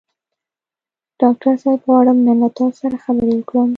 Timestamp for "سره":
2.81-2.95